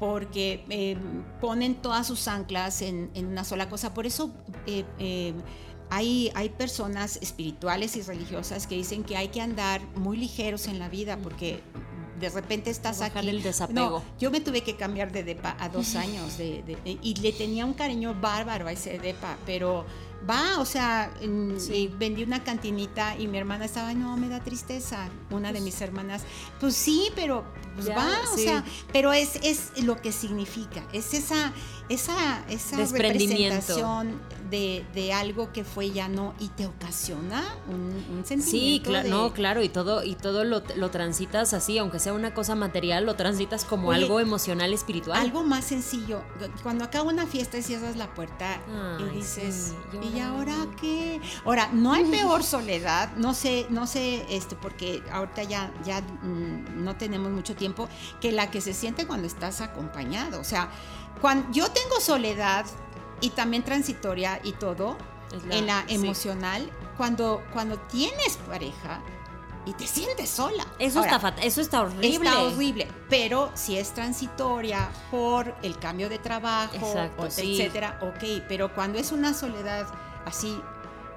[0.00, 0.96] Porque eh,
[1.40, 3.94] ponen todas sus anclas en, una sola cosa.
[3.94, 4.32] Por eso
[4.66, 5.34] eh, eh,
[5.90, 10.78] hay, hay personas espirituales y religiosas que dicen que hay que andar muy ligeros en
[10.78, 11.62] la vida porque
[12.22, 13.28] de repente estás aquí.
[13.28, 14.00] el desapego.
[14.18, 16.62] yo me tuve que cambiar de depa a dos años de,
[17.02, 19.84] y le tenía un cariño bárbaro a ese depa, pero
[20.28, 21.12] va, o sea,
[21.98, 25.80] vendí una cantinita y mi hermana estaba, no, me da tristeza, una de pues mis
[25.80, 26.22] hermanas,
[26.60, 31.52] pues sí, pero pues va, o sea, pero es, es lo que significa, es esa,
[31.88, 38.50] esa, esa representación de, de, algo que fue ya no y te ocasiona un, sentimiento.
[38.50, 42.34] Sí, claro, no, claro, y todo, y todo lo, lo, transitas así, aunque sea una
[42.34, 45.18] cosa material, lo transitas como algo emocional, espiritual.
[45.18, 46.22] Algo más sencillo,
[46.62, 48.60] cuando acaba una fiesta y cierras la puerta
[49.00, 49.72] y dices,
[50.14, 51.20] ¿y ahora qué?
[51.44, 56.84] Ahora, no hay peor soledad, no sé, no sé, este, porque ahorita ya, ya mm,
[56.84, 57.88] no tenemos mucho tiempo,
[58.20, 60.40] que la que se siente cuando estás acompañado.
[60.40, 60.70] O sea,
[61.20, 62.66] cuando yo tengo soledad
[63.20, 64.96] y también transitoria y todo,
[65.50, 69.00] en la emocional, cuando, cuando tienes pareja
[69.64, 70.66] y te sientes sola.
[70.78, 72.08] Eso, está, eso está horrible.
[72.08, 78.98] Está horrible, pero si es transitoria por el cambio de trabajo, etcétera, ok, pero cuando
[78.98, 79.86] es una soledad
[80.24, 80.60] así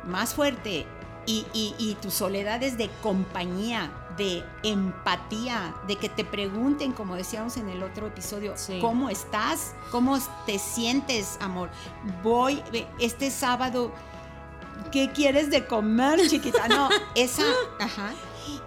[0.03, 0.85] más fuerte
[1.25, 7.57] y, y tu soledad es de compañía, de empatía, de que te pregunten, como decíamos
[7.57, 9.73] en el otro episodio, ¿cómo estás?
[9.91, 11.69] ¿Cómo te sientes, amor?
[12.23, 12.61] Voy,
[12.99, 13.91] este sábado,
[14.91, 16.67] ¿qué quieres de comer, chiquita?
[16.67, 17.43] No, esa,
[17.79, 18.13] ajá,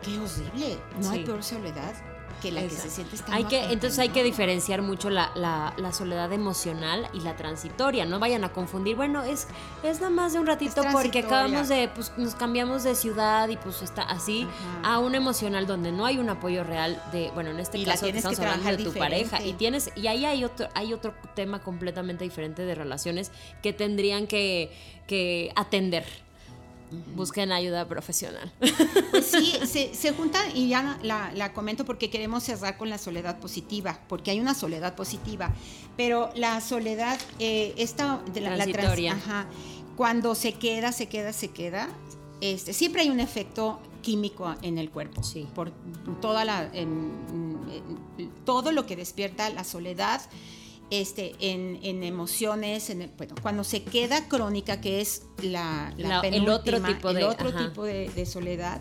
[0.03, 1.95] qué horrible, no hay peor soledad.
[2.43, 5.93] que la que se siente hay que Entonces hay que diferenciar mucho la, la- la
[5.93, 8.05] soledad emocional y la transitoria.
[8.05, 9.49] No vayan a confundir, bueno, es,
[9.83, 13.57] es nada más de un ratito porque acabamos de, pues nos cambiamos de ciudad y
[13.57, 14.47] pues está así,
[14.83, 14.95] Ajá.
[14.95, 18.05] a un emocional donde no hay un apoyo real de, bueno, en este Y caso
[18.05, 21.15] tienes que estamos hablando de tu pareja y tienes, y ahí hay otro, hay otro
[21.35, 23.33] tema completamente diferente de relaciones
[23.65, 24.71] que tendrían que,
[25.09, 26.05] que atender.
[27.15, 28.53] Busquen ayuda profesional.
[29.11, 32.99] Pues sí, se, se juntan y ya la, la comento porque queremos cerrar con la
[32.99, 35.53] soledad positiva, porque hay una soledad positiva,
[35.97, 39.13] pero la soledad, eh, esta de la, la trans- Transitoria.
[39.13, 39.47] ajá,
[39.97, 41.89] cuando se queda, se queda, se queda,
[42.41, 45.47] este, siempre hay un efecto químico en el cuerpo, Sí.
[45.55, 45.73] por
[46.23, 47.11] toda la, en-
[48.17, 50.21] en- todo lo que despierta la soledad.
[50.91, 56.29] Este, en, en emociones, en, bueno, cuando se queda crónica, que es la, la La-
[56.29, 57.69] el otro tipo el de- otro ajá.
[57.69, 58.81] tipo de, de soledad.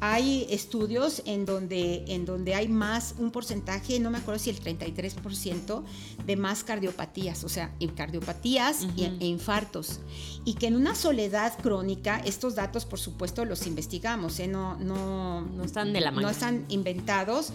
[0.00, 4.60] Hay estudios en donde, en donde hay más, un porcentaje, no me acuerdo si el
[4.62, 5.82] 33%
[6.24, 9.16] de más cardiopatías, o sea, cardiopatías y- Ujú.
[9.18, 9.98] e infartos.
[10.44, 14.46] Y que en una soledad crónica, estos datos por supuesto los investigamos, ¿eh?
[14.46, 16.22] no, no, No están de la mano.
[16.22, 17.52] No están inventados.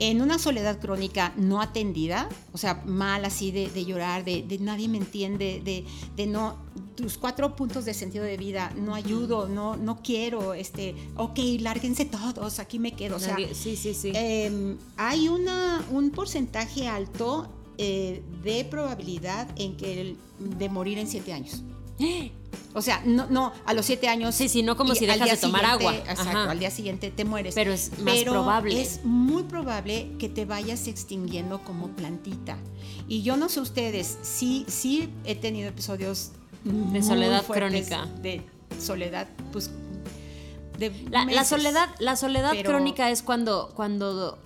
[0.00, 4.58] En una soledad crónica no atendida, o sea, mal así de, de llorar, de, de
[4.58, 5.84] nadie me entiende, de,
[6.16, 6.56] de no,
[6.96, 12.04] tus cuatro puntos de sentido de vida, no ayudo, no, no quiero, este, ok, lárguense
[12.06, 13.16] todos, aquí me quedo.
[13.16, 14.10] O sea, sí, sí, sí.
[14.14, 20.16] eh, hay una, un porcentaje alto eh, de probabilidad en que el-
[20.58, 21.62] de morir en siete años.
[22.72, 24.34] O sea, no, no, a los siete años.
[24.34, 25.94] Sí, sí, no como si dejas de tomar agua.
[25.94, 26.50] Exacto, Ajá.
[26.50, 27.54] al día siguiente te mueres.
[27.54, 28.80] Pero es más Pero probable.
[28.80, 32.56] Es muy probable que te vayas extinguiendo como plantita.
[33.08, 36.32] Y yo no sé ustedes, sí, sí he tenido episodios
[36.64, 38.06] muy soledad crónica.
[38.22, 38.42] De
[38.80, 39.70] soledad, pues.
[40.78, 44.38] De La, soledad, la soledad Pero- crónica es cuando, cuando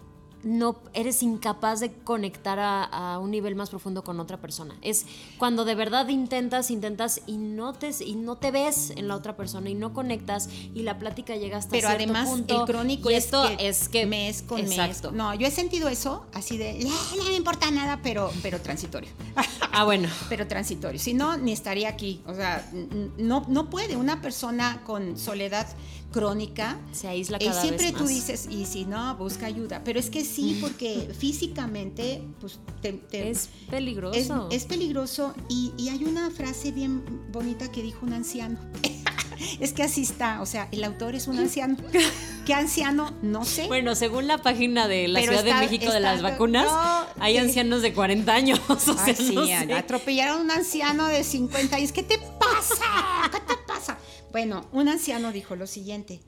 [0.48, 4.74] no eres incapaz de conectar a, a un nivel más profundo con otra persona.
[4.82, 5.04] Es
[5.38, 9.36] cuando de verdad intentas, intentas y no te, y no te ves en la otra
[9.36, 12.60] persona y no conectas y la plática llega hasta Pero cierto además punto.
[12.60, 15.10] el crónico y es esto que es que mes con exacto.
[15.10, 15.18] mes.
[15.18, 19.10] No, yo he sentido eso así de "Ah, no me importa nada, pero pero transitorio.
[19.70, 20.08] Ah, bueno.
[20.28, 20.98] pero transitorio.
[20.98, 22.20] Si no, ni estaría aquí.
[22.26, 22.68] O sea,
[23.16, 23.96] no, no puede.
[23.96, 25.68] Una persona con soledad
[26.10, 26.78] crónica.
[26.92, 28.08] Se aísla cada siempre vez tú más.
[28.08, 29.82] dices, y si no, busca ayuda.
[29.84, 34.48] Pero es que sí, porque físicamente, pues te, te- Es peligroso.
[34.50, 35.34] es peligroso.
[35.48, 38.58] Y, y hay una frase bien bonita que dijo un anciano.
[39.60, 40.40] es que así está.
[40.42, 41.76] O sea, el autor es un anciano.
[42.46, 43.12] ¿Qué anciano?
[43.22, 43.66] No sé.
[43.66, 47.22] Bueno, según la página de la Pero Ciudad está- de México de las vacunas, no,
[47.22, 47.38] hay sí.
[47.40, 48.60] ancianos de 40 años.
[48.68, 49.72] O sea, Ay, sí, no sé.
[49.74, 51.92] atropellaron a un anciano de 50 años.
[51.92, 53.30] ¿Qué te pasa?
[53.30, 53.98] ¿Qué te pasa?
[54.32, 56.20] Bueno, un anciano dijo lo siguiente,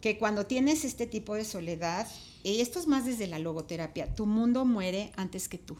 [0.00, 4.26] que cuando tienes este tipo de soledad, y esto es más desde la logoterapia, tu
[4.26, 5.76] mundo muere antes que tú.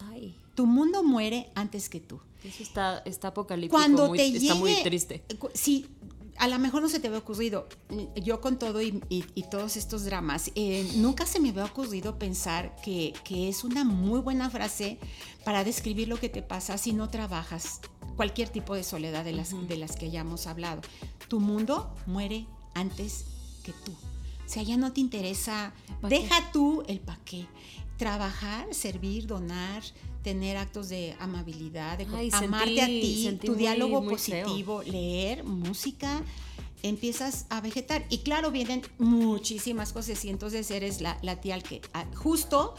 [0.00, 2.20] Ay, Tu mundo muere antes que tú.
[2.44, 3.76] eso está, está apocalíptico.
[3.76, 5.24] Cuando muy- te está llegue, muy triste.
[5.54, 5.86] Sí,
[6.36, 7.68] a lo mejor no se te había ocurrido.
[8.16, 12.18] Yo con todo y, y- y todos estos dramas, eh, nunca se me había ocurrido
[12.18, 14.98] pensar que, que es una muy buena frase
[15.44, 17.80] para describir lo que te pasa si no trabajas
[18.16, 20.82] cualquier tipo de soledad de las, de las que hayamos hablado.
[21.28, 23.24] Tu mundo muere antes
[23.64, 23.92] que tú.
[24.48, 25.74] O sea, ya no te interesa,
[26.08, 27.44] deja tú el pa' qué.
[27.98, 29.82] Trabajar, servir, donar,
[30.22, 34.46] tener actos de amabilidad, de Ay, amarte a ti, tu muy- diálogo muy feo.
[34.46, 36.22] positivo, leer música,
[36.82, 38.04] empiezas a vegetar.
[38.08, 42.74] Y claro, vienen muchísimas cosas y entonces eres la, la tía al que ah, justo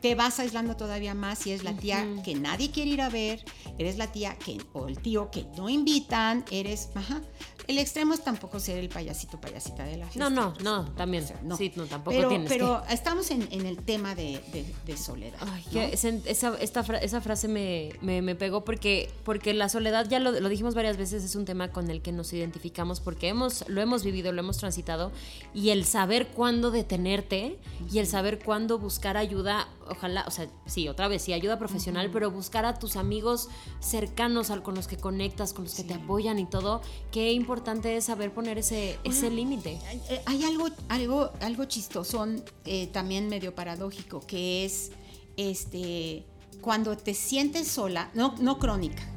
[0.00, 2.22] te vas aislando todavía más y es la tía Ujú.
[2.22, 3.42] que nadie quiere ir a ver,
[3.78, 7.22] eres la tía que, o el tío que no invitan, eres, ajá.
[7.66, 10.28] El extremo es tampoco ser el payasito, payasita de la fiesta.
[10.28, 11.24] No, no, no, también.
[11.24, 11.56] O sea, no.
[11.56, 15.38] Sí, no, tampoco pero, tienes pero estamos en, en el tema de, de- de soledad.
[15.38, 15.50] que...
[15.50, 15.70] Ay, ¿no?
[15.70, 15.92] que
[16.30, 20.32] esa, esta fra- esa frase me, me- me pegó porque, porque la soledad, ya lo,
[20.38, 23.80] lo dijimos varias veces, es un tema con el que nos identificamos porque hemos, lo
[23.80, 25.12] hemos vivido, lo hemos transitado
[25.52, 27.58] y el saber cuándo detenerte
[27.90, 32.10] y el saber cuándo buscar ayuda, ojalá, o sea, sí, otra vez, sí, ayuda profesional,
[32.12, 33.48] pero buscar a tus amigos
[33.80, 37.96] cercanos al, con los que conectas, con los que te apoyan y todo, qué importante
[37.96, 39.78] es saber poner ese, ese límite.
[40.08, 42.26] Eh, Hay algo, algo, algo chistoso,
[42.64, 44.92] eh, también medio paradójico, que es
[45.36, 46.24] este
[46.60, 49.13] cuando te sientes sola, no, no crónica.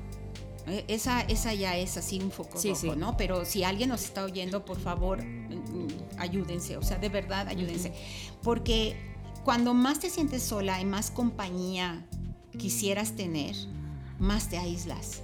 [0.67, 2.91] Eh, Esa, esa ya es así un foco Sí, rojo, sí.
[2.95, 3.17] ¿no?
[3.17, 7.47] Pero si alguien nos está oyendo, por favor, mm, mm, ayúdense, o sea, de verdad,
[7.47, 7.93] ayúdense.
[8.43, 8.95] Porque
[9.43, 12.05] cuando más te sientes sola y más compañía
[12.57, 13.55] quisieras tener,
[14.19, 15.21] más te aíslas.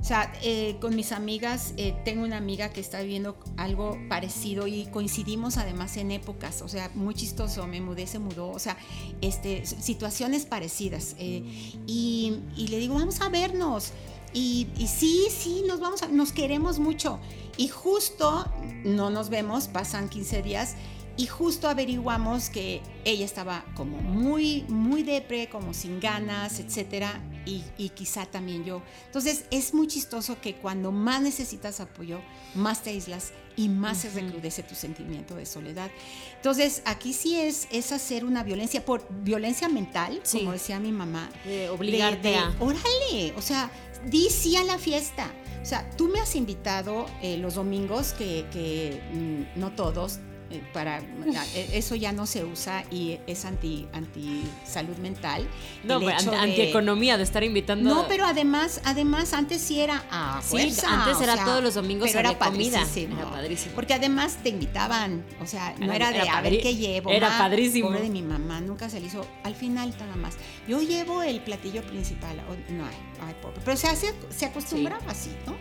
[0.00, 4.66] O sea, eh, con mis amigas, eh, tengo una amiga que está viviendo algo parecido
[4.66, 8.76] y coincidimos además en épocas, o sea, muy chistoso, me mudé, se mudó, o sea,
[9.20, 11.14] este, situaciones parecidas.
[11.18, 11.44] Eh,
[11.86, 13.92] y, y, le digo, vamos a vernos.
[14.32, 17.18] Y, y, sí, sí, nos vamos a, nos queremos mucho.
[17.56, 18.50] Y justo
[18.84, 20.74] no nos vemos, pasan 15 días
[21.16, 27.62] y justo averiguamos que ella estaba como muy, muy depre, como sin ganas, etcétera, y,
[27.76, 28.82] y, quizá también yo.
[29.06, 32.20] Entonces es muy chistoso que cuando más necesitas apoyo,
[32.54, 35.90] más te aíslas y más se recrudece tu sentimiento de soledad.
[36.36, 40.38] Entonces aquí sí es, es hacer una violencia, por violencia mental, sí.
[40.38, 41.30] como decía mi mamá.
[41.44, 42.54] De obligarte de, de, a...
[42.60, 43.70] Órale, o sea,
[44.06, 45.30] di sí a la fiesta.
[45.60, 50.18] O sea, tú me has invitado eh, los domingos, que, que mm, no todos,
[50.72, 50.98] para
[51.54, 55.46] e, eso ya no se usa y es anti anti salud mental.
[55.84, 60.40] No pero de, antieconomía de estar invitando no pero además además antes sí era a
[60.42, 63.74] fuerza, sí, antes era sea, todos los domingos pero era comida era padrísimo.
[63.74, 67.28] Porque además te invitaban o sea no era, Era de a ver qué llevo era
[67.30, 67.88] ma, padrísimo.
[67.88, 70.34] pobre de mi mamá nunca se le hizo al final nada más.
[70.68, 75.04] Yo llevo el platillo principal o- no ay, ay, pobre pero se hace se acostumbraba
[75.10, 75.56] así no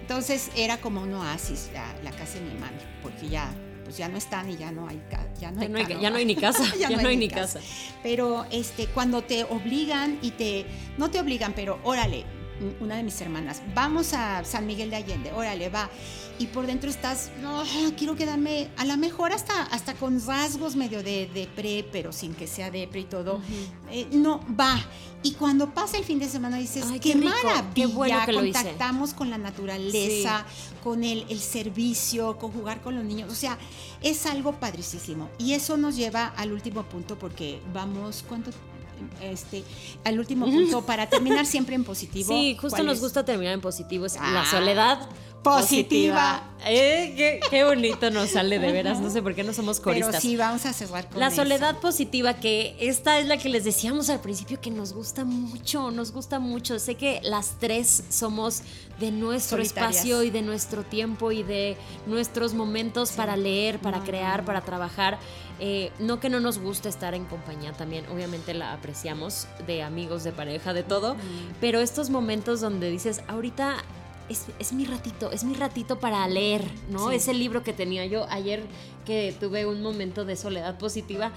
[0.00, 3.52] entonces era como un oasis la, la casa de mi mami porque ya
[3.92, 5.02] pues ya no están y ya no hay
[5.38, 7.28] ya no ya hay, no hay, ya no hay ni casa ya, no hay ni
[7.28, 7.60] casa,
[8.02, 10.64] pero este cuando te obligan y te
[10.96, 12.24] no te obligan pero órale
[12.80, 15.88] una de mis hermanas vamos a San Miguel de Allende órale va
[16.38, 17.62] y por dentro estás no
[17.96, 22.46] quiero quedarme a lo mejor hasta hasta con rasgos medio de depre pero sin que
[22.46, 23.40] sea depre y todo
[23.90, 24.78] eh, no va.
[25.24, 28.32] Y cuando pasa el fin de semana dices Ay, qué, qué maravilla qué bueno que
[28.32, 28.58] lo hice".
[28.58, 30.44] contactamos con la naturaleza
[30.82, 33.56] con el, el servicio con jugar con los niños o sea
[34.02, 35.30] es algo padricísimo.
[35.38, 38.50] Y eso nos lleva al último punto porque vamos cuánto
[39.22, 39.64] este
[40.04, 43.02] al último punto para terminar siempre en positivo sí justo ¿cuál nos es?
[43.02, 45.08] gusta terminar en positivo es Ah, la soledad
[45.42, 46.48] positiva.
[46.64, 49.84] Eh, qué, qué bonito nos sale de veras no sé por qué no somos pero
[49.98, 51.36] coristas sí vamos a cerrar con La eso.
[51.38, 55.90] soledad positiva, que esta es la que les decíamos al principio que nos gusta mucho,
[55.90, 56.78] nos gusta mucho.
[56.78, 58.62] Sé que las tres somos
[59.00, 59.96] de nuestro Solitarias.
[59.96, 61.76] espacio y de nuestro tiempo y de
[62.06, 65.18] nuestros momentos para leer, para No, crear, para trabajar.
[65.58, 70.22] Eh, no que no nos guste estar en compañía también, obviamente la apreciamos de amigos,
[70.24, 71.16] de pareja, de todo,
[71.60, 73.76] pero estos momentos donde dices, ahorita
[74.32, 77.08] es, es mi ratito, es mi ratito para leer, ¿no?
[77.10, 77.16] Sí.
[77.16, 78.62] Ese libro que tenía yo ayer
[79.04, 81.32] que tuve un momento de soledad positiva,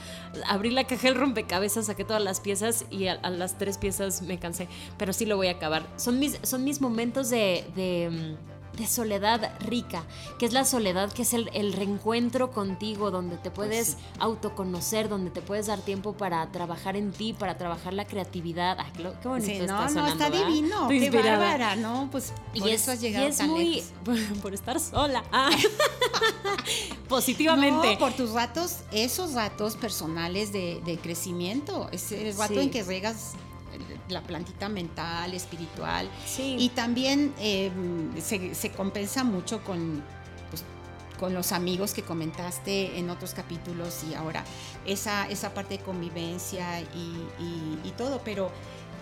[0.47, 4.21] abrí la caja del rompecabezas, saqué todas las piezas y a, a las tres piezas
[4.21, 5.87] me cansé, pero sí lo voy a acabar.
[5.97, 10.03] Son mis, son mis momentos de, de, mm, de soledad rica,
[10.39, 13.95] que es la soledad, que es el, el reencuentro contigo, donde te puedes sí.
[14.19, 18.77] autoconocer, donde te puedes dar tiempo para trabajar en ti, para trabajar la creatividad.
[18.79, 20.47] Ay, qué, qué bonito Sí, está no, no, sonando, está ¿verdad?
[20.47, 22.09] divino, qué bárbara, ¿no?
[22.11, 23.91] Pues por y eso es, has llegado y es tan muy lejos.
[24.03, 25.49] por, por estar sola Ah.
[27.07, 32.59] positivamente No, por tus ratos, esos ratos personales de, de crecimiento, ese rato Sí.
[32.61, 33.33] en que regas
[34.09, 37.71] la plantita mental, espiritual, sí y también eh,
[38.21, 40.03] se, se compensa mucho con,
[40.49, 40.63] pues,
[41.19, 44.43] con los amigos que comentaste en otros capítulos y ahora
[44.85, 48.51] esa, esa parte de convivencia y, y- y todo, pero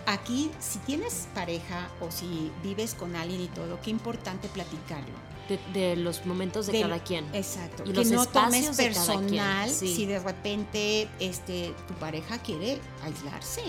[0.06, 5.14] aquí si tienes pareja o si vives con alguien y todo, qué importante platicarlo.
[5.48, 7.82] de, de los momentos de cada quien Exacto.
[7.84, 9.94] Y que los no tomes personal sí.
[9.94, 13.62] si de repente este, tu pareja quiere aislarse.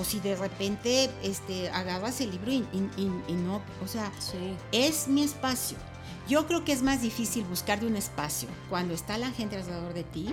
[0.00, 4.10] O si de repente este, agarras el libro y, y- y- y no, o sea,
[4.18, 4.36] sí
[4.72, 5.76] es mi espacio.
[6.28, 9.92] Yo creo que es más difícil buscar de un espacio cuando está la gente alrededor
[9.94, 10.32] de ti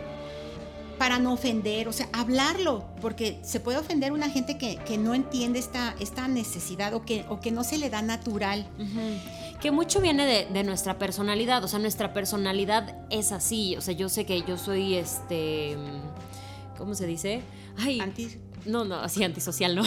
[0.97, 5.13] para no ofender, o sea, hablarlo, porque se puede ofender una gente que, que no
[5.13, 8.67] entiende esta, esta necesidad o que, o que no se le da natural.
[9.61, 13.93] Que mucho viene de, de nuestra personalidad, o sea, nuestra personalidad es así, o sea,
[13.93, 15.77] yo sé que yo soy este,
[16.77, 17.41] ¿cómo se dice?
[17.77, 17.99] Ay,
[18.67, 19.83] no, no, así antisocial, no.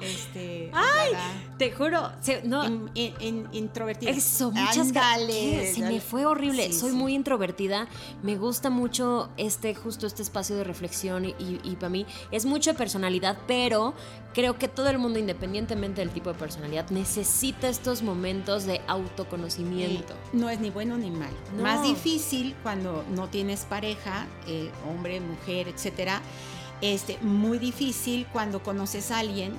[0.00, 1.12] este, Ay.
[1.58, 4.10] Te juro, se- no, In- in- in- introvertida.
[4.10, 5.74] Eso, muchas gracias.
[5.74, 6.66] Se me fue horrible.
[6.66, 6.96] Sí, Soy sí.
[6.96, 7.88] muy introvertida.
[8.22, 12.72] Me gusta mucho este, justo este espacio de reflexión y, y, para mí es mucho
[12.72, 13.94] de personalidad, pero
[14.34, 20.14] creo que todo el mundo, independientemente del tipo de personalidad, necesita estos momentos de autoconocimiento.
[20.34, 21.36] No es ni bueno ni malo.
[21.56, 21.62] No.
[21.62, 26.20] Más difícil cuando no tienes pareja, eh, hombre, mujer, etcétera.
[26.80, 29.54] Este, muy difícil cuando conoces a alguien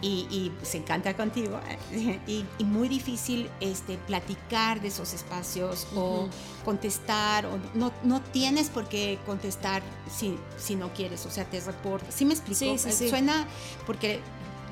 [0.00, 1.60] y, y se encanta contigo.
[2.26, 6.28] Y, y muy difícil este, platicar de esos espacios o
[6.64, 7.46] contestar.
[7.46, 11.26] O no, no tienes por qué contestar si, si no quieres.
[11.26, 12.14] O sea, te reportas.
[12.14, 12.58] ¿Sí me explico?
[12.58, 13.08] Sí, sí, sí.
[13.08, 13.46] Suena
[13.86, 14.20] porque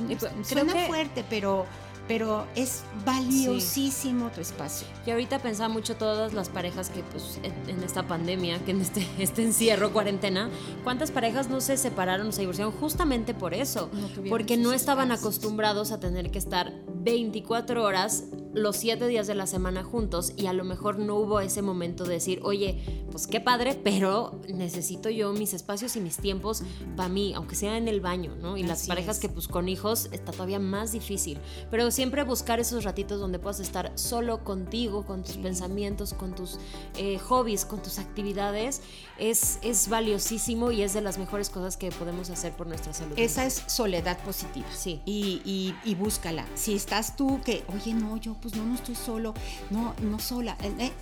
[0.06, 1.66] pues, creo suena que- fuerte, pero
[2.10, 4.84] pero es valiosísimo tu espacio.
[5.06, 9.06] Y ahorita pensaba mucho todas las parejas que pues en, esta pandemia, que en este,
[9.20, 10.50] este encierro, cuarentena,
[10.82, 13.90] ¿cuántas parejas no se separaron o se divorciaron justamente por eso?
[14.28, 19.46] porque no estaban acostumbrados a tener que estar 24 horas los siete días de la
[19.46, 23.40] semana juntos y a lo mejor no hubo ese momento de decir, oye, pues qué
[23.40, 26.62] padre, pero necesito yo mis espacios y mis tiempos
[26.96, 28.56] para mí, aunque sea en el baño, ¿no?
[28.56, 31.38] Y las parejas que pues con hijos está todavía más difícil,
[31.70, 36.58] pero siempre buscar esos ratitos donde puedas estar solo contigo, con tus pensamientos, con tus
[36.96, 38.82] eh, hobbies, con tus actividades,
[39.18, 43.14] es, es valiosísimo y es de las mejores cosas que podemos hacer por nuestra salud.
[43.16, 44.66] Esa es soledad positiva.
[44.74, 45.00] Sí.
[45.04, 46.46] Y, y, y búscala.
[46.54, 49.34] Si estás tú que, oye, no, yo pues no, no estoy solo,
[49.70, 50.56] no, no sola.
[50.62, 50.92] Eh, eh,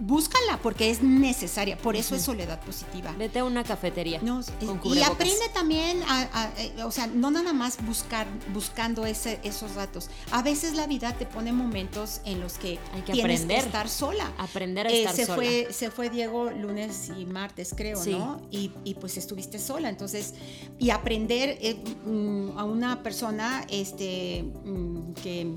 [0.00, 3.14] búscala porque es necesaria, por eso es soledad positiva.
[3.18, 4.20] Vete a una cafetería.
[4.22, 4.40] No,
[4.84, 10.10] y aprende también, a, eh, o sea, no nada más buscar, buscando ese, esos datos.
[10.30, 13.60] A veces la vida te pone momentos en los que, Hay que tienes aprender.
[13.60, 14.32] que estar sola.
[14.38, 15.36] Aprender a estar se sola.
[15.36, 18.40] Fue, se fue Diego lunes y martes, creo, ¿no?
[18.50, 19.88] Y, y, pues estuviste sola.
[19.88, 20.34] Entonces,
[20.78, 21.58] y aprender
[22.04, 25.56] mm, a una persona este, mm, que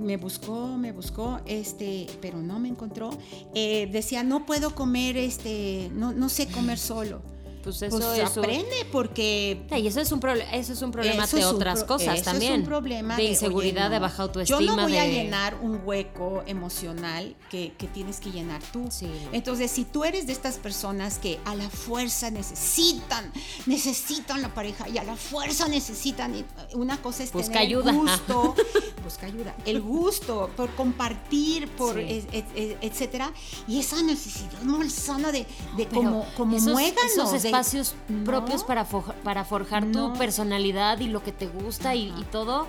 [0.00, 3.10] me buscó, me buscó, este, pero no me encontró.
[3.54, 7.22] Eh, decía, no puedo comer, este, no, no sé comer solo.
[7.62, 11.44] Pues eso, pues aprende porque y eso es un problema eso es un problema de
[11.44, 15.06] otras cosas también es un problema de inseguridad de, baja autoestima yo no voy a
[15.06, 18.88] llenar un hueco emocional que, que tienes que llenar tú.
[19.32, 23.32] Entonces si tú eres de estas personas que a la fuerza necesitan
[23.66, 27.90] necesitan la pareja y a la fuerza necesitan una cosa es busca ayuda.
[27.90, 28.54] el gusto
[29.04, 33.32] busca ayuda el gusto por compartir por etcétera
[33.68, 35.46] y esa necesidad sana de,
[35.76, 37.94] de como como muéganos espacios
[38.24, 42.66] propios para, para forjar tu personalidad y lo que te gusta y, y, todo,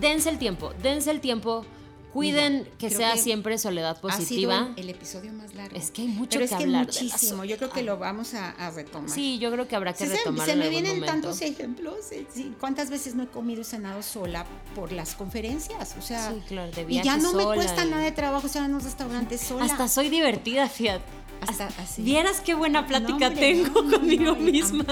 [0.00, 1.64] dense el tiempo, dense el tiempo
[2.12, 4.56] Cuiden que sea siempre soledad positiva.
[4.56, 5.74] Ha sido el episodio más largo.
[5.74, 7.44] Es que hay mucho Pero es que, muchísimo.
[7.44, 9.08] yo creo que lo vamos a, retomar.
[9.08, 10.46] Sí, yo creo que habrá que retomar.
[10.46, 12.12] Se, me vienen tantos ejemplos.
[12.12, 12.26] Eh,
[12.60, 14.44] ¿Cuántas veces no he comido y cenado sola
[14.74, 15.96] por las conferencias?
[15.98, 18.72] O sea, sí, claro, de y ya no me cuesta nada de trabajo sea, en
[18.72, 19.64] los restaurantes sola.
[19.64, 21.04] Hasta soy divertida, fíjate.
[21.46, 22.02] Hasta así.
[22.02, 24.84] Vieras qué buena plática tengo conmigo misma.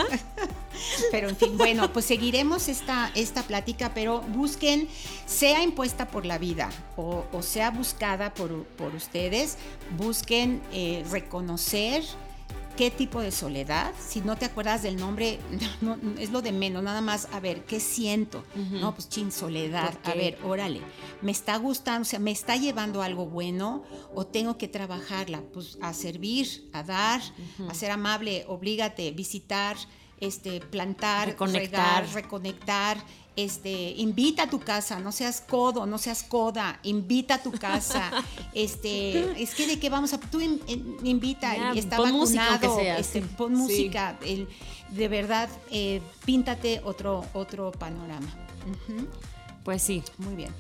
[1.11, 4.89] Pero en fin, bueno, pues seguiremos esta, esta plática, pero busquen,
[5.27, 8.51] sea impuesta por la vida o, sea buscada por,
[8.95, 9.59] ustedes,
[9.97, 12.03] busquen eh, reconocer
[12.77, 13.93] qué tipo de soledad.
[13.99, 15.39] Si no te acuerdas del nombre,
[16.19, 18.45] es lo de menos, nada más, a ver, ¿qué siento?
[18.55, 19.99] No, pues chin, soledad.
[20.05, 20.81] A ver, órale,
[21.23, 22.03] ¿me está gustando?
[22.03, 25.43] O sea, ¿me está llevando algo bueno o tengo que trabajarla?
[25.53, 27.21] Pues a servir, a dar,
[27.69, 29.77] a ser amable, oblígate, visitar,
[30.21, 32.05] este, plantar, reconectar.
[32.05, 33.05] regar, reconectar,
[33.45, 38.11] este, invita a tu casa, no seas codo, no seas coda, invita a tu casa,
[38.55, 43.23] este, es que de qué vamos a, tú invita, y está pon vacunado, música este,
[43.23, 44.19] pon música,
[44.91, 48.29] de verdad, eh, píntate otro, otro panorama.
[49.65, 50.03] Pues sí.
[50.19, 50.51] Muy bien.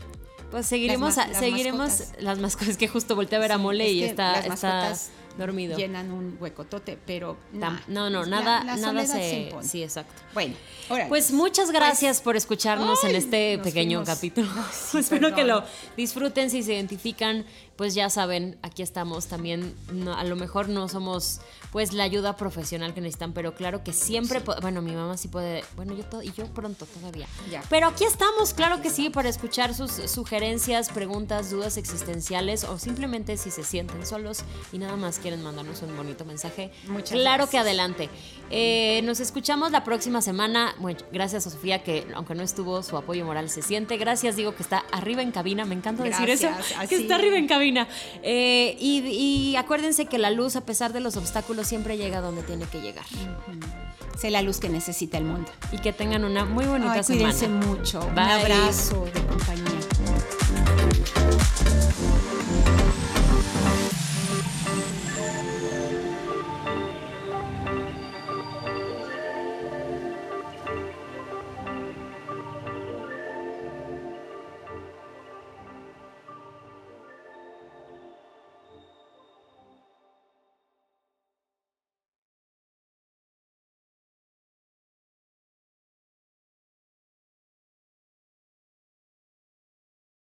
[0.50, 4.94] Pues seguiremos, seguiremos las mascotas, que justo volteé a ver a Mole y está, está
[5.38, 5.76] dormido.
[5.76, 10.22] Llenan un huecotote, pero no, no, nada, nada se, sí, exacto.
[10.34, 10.54] Bueno,
[11.08, 14.48] pues muchas gracias pues, por escucharnos en este pequeño capítulo.
[14.94, 15.64] Espero que lo
[15.96, 17.44] disfruten si se identifican
[17.80, 19.74] pues ya saben, aquí estamos también.
[20.14, 21.40] a lo mejor no somos
[21.72, 25.64] pues la ayuda profesional que necesitan, pero claro que siempre, bueno, mi mamá sí puede,
[25.76, 27.26] bueno, yo todo, y yo pronto todavía.
[27.70, 33.38] Pero aquí estamos, claro que sí, para escuchar sus sugerencias, preguntas, dudas existenciales o simplemente
[33.38, 34.40] si se sienten solos
[34.74, 36.70] y nada más quieren mandarnos un bonito mensaje.
[36.88, 38.08] Muchas claro que adelante.
[38.50, 40.74] Eh, nos escuchamos la próxima semana.
[40.78, 43.96] Bueno, gracias a Sofía que aunque no estuvo, su apoyo moral se siente.
[43.96, 45.64] Gracias, digo que está arriba en cabina.
[45.64, 46.48] Me encanta decir eso.
[46.88, 47.86] Que está arriba en cabina
[48.22, 52.64] eh, y, acuérdense que la luz, a pesar de los obstáculos, siempre llega donde tiene
[52.66, 53.04] que llegar.
[54.18, 55.50] Sé la luz que necesita el mundo.
[55.72, 57.32] Y que tengan una muy bonita semana.
[57.32, 58.00] Cuídense mucho.
[58.00, 59.89] Un abrazo de compañía.